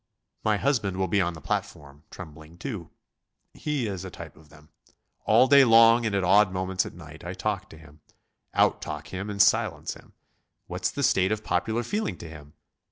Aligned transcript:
My 0.43 0.57
husband 0.57 0.97
will 0.97 1.07
be 1.07 1.21
on 1.21 1.35
the 1.35 1.39
platform 1.41 2.05
trembling 2.09 2.57
too. 2.57 2.89
He 3.53 3.85
is 3.85 4.03
a 4.03 4.09
type 4.09 4.35
of 4.35 4.49
them. 4.49 4.69
All 5.25 5.45
day 5.47 5.63
long 5.63 6.07
and 6.07 6.15
at 6.15 6.23
odd 6.23 6.51
moments 6.51 6.87
at 6.87 6.95
night 6.95 7.23
I 7.23 7.35
talk 7.35 7.69
to 7.69 7.77
him 7.77 8.01
out 8.55 8.81
talk 8.81 9.09
him 9.09 9.29
and 9.29 9.39
silence 9.39 9.93
him. 9.93 10.13
What's 10.65 10.89
the 10.89 11.03
state 11.03 11.31
of 11.31 11.43
popular 11.43 11.83
feeling 11.83 12.17
to 12.17 12.27
him? 12.27 12.53